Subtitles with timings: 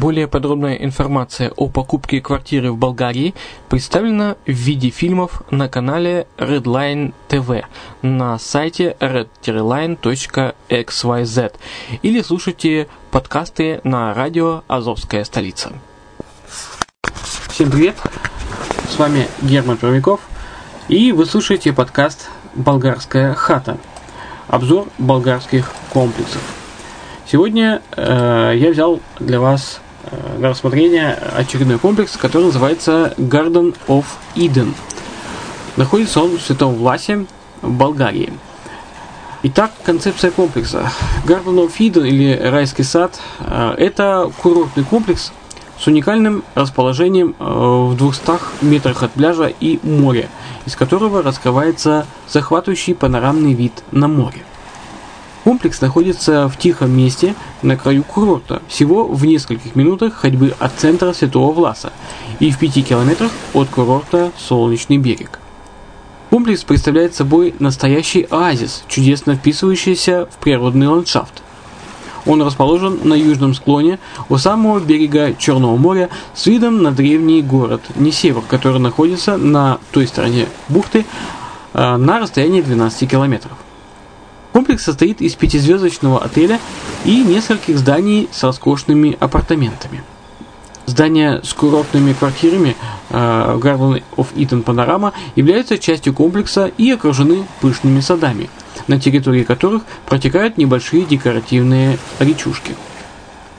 [0.00, 3.34] Более подробная информация о покупке квартиры в Болгарии
[3.68, 7.66] представлена в виде фильмов на канале Redline TV
[8.00, 11.52] на сайте red-line.xyz
[12.00, 15.70] или слушайте подкасты на радио «Азовская столица».
[17.50, 17.96] Всем привет!
[18.88, 20.22] С вами Герман Пермяков
[20.88, 23.76] и вы слушаете подкаст «Болгарская хата»
[24.48, 26.40] обзор болгарских комплексов.
[27.30, 29.82] Сегодня э, я взял для вас
[30.38, 34.74] на рассмотрение очередной комплекс, который называется Garden of Eden.
[35.76, 37.26] Находится он в Святом Власе,
[37.62, 38.32] в Болгарии.
[39.42, 40.92] Итак, концепция комплекса.
[41.26, 45.32] Garden of Eden или райский сад э,– это курортный комплекс
[45.78, 50.28] с уникальным расположением э, в 200 метрах от пляжа и моря,
[50.66, 54.44] из которого раскрывается захватывающий панорамный вид на море.
[55.44, 61.14] Комплекс находится в тихом месте на краю курорта, всего в нескольких минутах ходьбы от центра
[61.14, 61.92] Святого Власа
[62.40, 65.40] и в пяти километрах от курорта Солнечный берег.
[66.28, 71.42] Комплекс представляет собой настоящий оазис, чудесно вписывающийся в природный ландшафт.
[72.26, 73.98] Он расположен на южном склоне
[74.28, 80.06] у самого берега Черного моря с видом на древний город Несевр, который находится на той
[80.06, 81.06] стороне бухты
[81.72, 83.56] э, на расстоянии 12 километров.
[84.52, 86.58] Комплекс состоит из пятизвездочного отеля
[87.04, 90.02] и нескольких зданий с роскошными апартаментами.
[90.86, 92.74] Здания с курортными квартирами
[93.10, 98.50] э, Garden of Eden Panorama являются частью комплекса и окружены пышными садами,
[98.88, 102.74] на территории которых протекают небольшие декоративные речушки.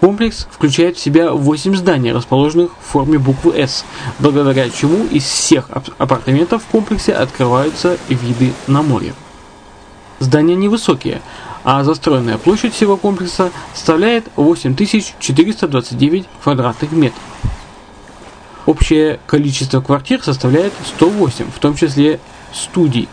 [0.00, 3.84] Комплекс включает в себя 8 зданий, расположенных в форме буквы S,
[4.18, 9.14] благодаря чему из всех апартаментов в комплексе открываются виды на море.
[10.22, 11.20] Здания невысокие,
[11.64, 17.20] а застроенная площадь всего комплекса составляет 8429 квадратных метров.
[18.64, 22.20] Общее количество квартир составляет 108, в том числе
[22.54, 23.08] студий.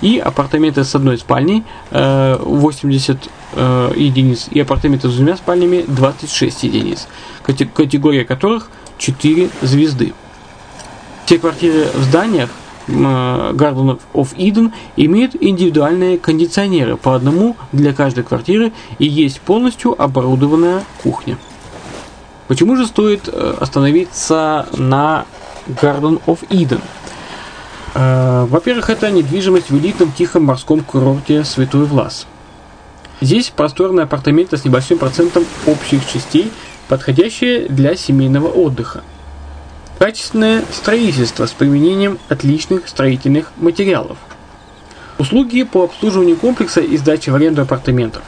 [0.00, 6.62] И апартаменты с одной спальней 80 э, э, единиц, и апартаменты с двумя спальнями 26
[6.62, 7.06] единиц,
[7.42, 10.14] категория которых 4 звезды.
[11.26, 12.48] Те квартиры в зданиях,
[12.88, 20.84] Garden of Eden имеют индивидуальные кондиционеры по одному для каждой квартиры и есть полностью оборудованная
[21.02, 21.36] кухня.
[22.48, 25.26] Почему же стоит э, остановиться на
[25.66, 26.80] Garden of Eden?
[27.94, 32.26] Э, во-первых, это недвижимость в элитном тихом морском курорте Святой Влас.
[33.20, 36.52] Здесь просторные апартаменты с небольшим процентом общих частей,
[36.88, 39.02] подходящие для семейного отдыха.
[39.98, 44.18] Качественное строительство с применением отличных строительных материалов.
[45.18, 48.22] Услуги по обслуживанию комплекса и сдаче в аренду апартаментов.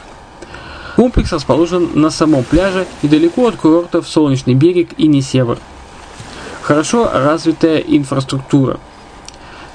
[0.95, 5.59] Комплекс расположен на самом пляже, недалеко от курортов Солнечный берег и Несевр.
[6.63, 8.79] Хорошо развитая инфраструктура.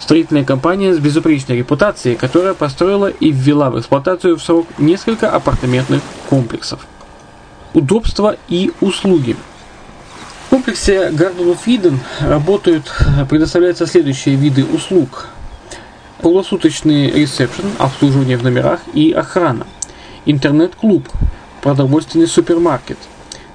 [0.00, 6.02] Строительная компания с безупречной репутацией, которая построила и ввела в эксплуатацию в срок несколько апартаментных
[6.29, 6.88] комплексов.
[7.73, 9.37] Удобства и услуги.
[10.54, 12.84] Комплексе Garden of Eden работают,
[13.28, 15.26] предоставляются следующие виды услуг.
[16.20, 19.66] Полусуточный ресепшн, обслуживание в номерах и охрана.
[20.26, 21.08] Интернет-клуб,
[21.60, 22.98] продовольственный супермаркет.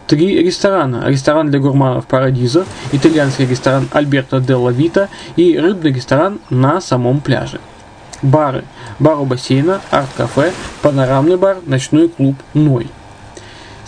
[0.07, 1.05] Три ресторана.
[1.07, 5.07] Ресторан для гурманов Парадизо, итальянский ресторан Альберто Делла Вита
[5.37, 7.61] и рыбный ресторан на самом пляже.
[8.21, 8.65] Бары.
[8.99, 10.51] Бар у бассейна, арт-кафе,
[10.81, 12.89] панорамный бар, ночной клуб Ной.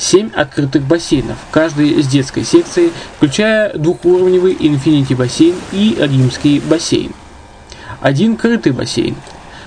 [0.01, 7.12] 7 открытых бассейнов, каждый с детской секцией, включая двухуровневый Infinity бассейн и римский бассейн.
[8.01, 9.15] Один крытый бассейн,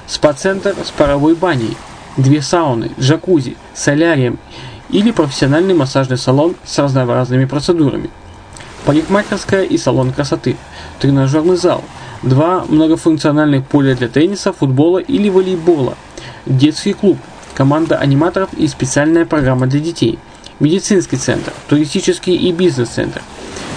[0.09, 1.77] спа-центр с паровой баней,
[2.17, 4.41] две сауны, джакузи, солярием
[4.91, 8.11] или профессиональный массажный салон с разнообразными процедурами.
[8.87, 10.57] Парикмахерская и салон красоты,
[10.99, 11.85] тренажерный зал,
[12.23, 15.97] два многофункциональных поля для тенниса, футбола или волейбола,
[16.45, 17.19] детский клуб–
[17.55, 20.19] команда аниматоров и специальная программа для детей,
[20.61, 23.23] медицинский центр, туристический и бизнес-центр,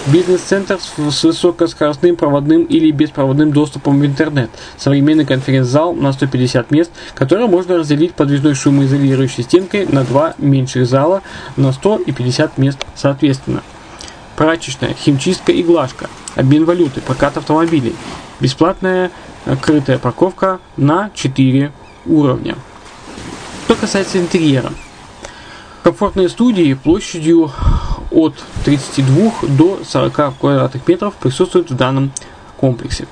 [0.06, 7.46] бизнес-центр с высокоскоростным проводным или беспроводным доступом в интернет, современный конференц-зал на 150 мест, который
[7.46, 11.22] можно разделить подвижной шумоизолирующей стенкой на два меньших зала
[11.56, 13.62] на 100 и 50 мест соответственно.
[14.36, 17.94] Прачечная, химчистка и глажка, обмен валюты, прокат автомобилей,
[18.38, 19.10] бесплатная
[19.60, 21.72] крытая парковка на 4
[22.06, 22.54] уровня.
[23.68, 24.72] Что касается интерьера.
[25.82, 27.52] Комфортные студии площадью
[28.10, 28.34] от
[28.64, 32.10] 32 до 40 квадратных метров присутствуют в данном
[32.56, 33.06] комплексе.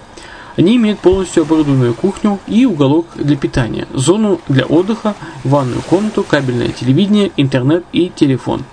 [0.56, 5.14] Они имеют полностью оборудованную кухню и уголок для питания, зону для отдыха,
[5.44, 8.64] ванную комнату, кабельное телевидение, интернет и телефон.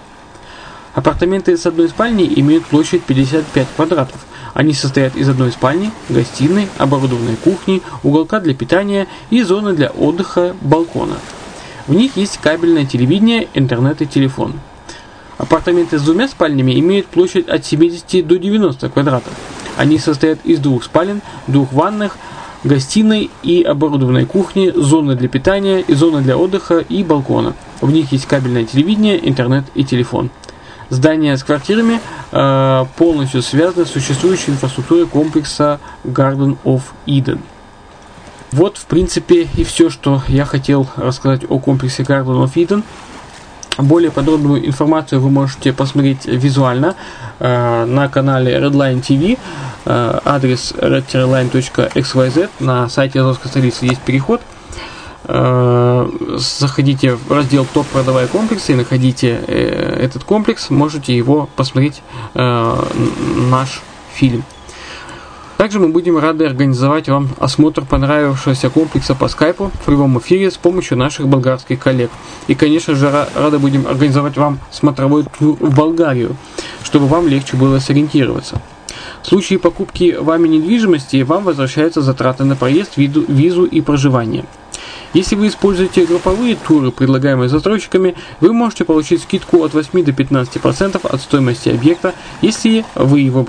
[0.94, 4.26] Апартаменты с одной спальней имеют площадь 55 квадратов.
[4.54, 10.56] Они состоят из одной спальни, гостиной, оборудованной кухни, уголка для питания и зоны для отдыха,
[10.62, 11.18] балкона.
[11.88, 14.54] В них есть кабельное телевидение, интернет и телефон.
[15.38, 19.34] Апартаменты с двумя спальнями имеют площадь от 70 до 90 квадратов.
[19.76, 22.18] Они состоят из двух спален, двух ванных,
[22.64, 27.54] гостиной и оборудованной кухни, зоны для питания и зоны для отдыха и балкона.
[27.82, 30.30] В них есть кабельное телевидение, интернет и телефон.
[30.90, 32.00] Здания с квартирами
[32.32, 37.40] э, полностью связаны с существующей инфраструктурой комплекса Garden of Eden.
[38.54, 42.84] Вот, в принципе, и все, что я хотел рассказать о комплексе Garden of Eden.
[43.80, 46.96] Более подробную информацию вы можете посмотреть визуально
[47.40, 49.40] э, на канале Redline TV.
[49.86, 52.50] Э, адрес redline.xyz.
[52.60, 54.40] На сайте Азовской столицы есть переход.
[55.24, 60.70] Э, заходите в раздел «Топ продавая комплексы» и находите э, этот комплекс.
[60.70, 62.04] Можете его посмотреть
[62.36, 62.84] э,
[63.50, 63.82] наш
[64.14, 64.44] фильм.
[65.58, 70.58] Также мы будем рады организовать вам осмотр понравившегося комплекса по скайпу в прямом эфире с
[70.58, 72.10] помощью наших болгарских коллег.
[72.48, 76.36] И, конечно же, рады будем организовать вам смотровой тур в Болгарию,
[76.84, 78.62] чтобы вам легче было сориентироваться.
[79.22, 84.46] В случае покупки вами недвижимости вам возвращаются затраты на проезд, визу и проживание–
[85.14, 91.08] если вы используете групповые туры, предлагаемые застройщиками, вы можете получить скидку от 8 до 15%
[91.08, 93.46] от стоимости объекта, если вы его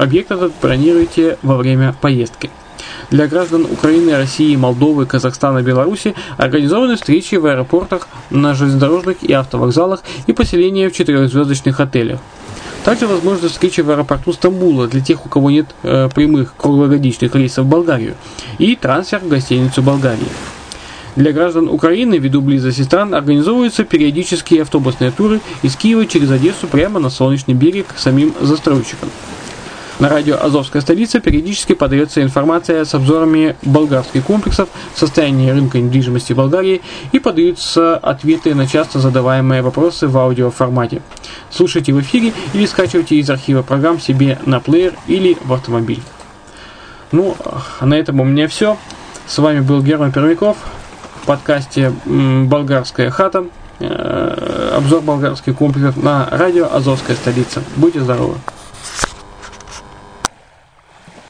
[0.00, 2.50] объект этот бронируете во время поездки.
[3.10, 10.02] Для граждан Украины, России, Молдовы, Казахстана, Беларуси организованы встречи в аэропортах, на железнодорожных и автовокзалах
[10.26, 12.20] и поселения в четырехзвездочных отелях.
[12.84, 17.64] Также возможны встречи в аэропорту Стамбула для тех, у кого нет э, прямых круглогодичных рейсов
[17.64, 18.14] в Болгарию,
[18.58, 20.28] и трансфер в гостиницу Болгарии.
[21.16, 26.98] Для граждан Украины, ввиду близости стран, организовываются периодические автобусные туры из Киева через Одессу прямо
[26.98, 29.10] на Солнечный берег самим застройщикам.
[30.00, 36.82] На радио «Азовская столица» периодически подается информация с обзорами болгарских комплексов, состояния рынка недвижимости Болгарии
[37.12, 41.00] и подаются ответы на часто задаваемые вопросы в аудиоформате.
[41.48, 46.02] Слушайте в эфире или скачивайте из архива программ себе на плеер или в автомобиль.
[47.12, 47.36] Ну,
[47.78, 48.76] а на этом у меня все.
[49.28, 50.56] С вами был Герман Пермяков
[51.24, 53.44] подкасте «Болгарская хата».
[53.80, 57.62] Э, обзор болгарских комплексов на радио «Азовская столица».
[57.76, 58.36] Будьте здоровы!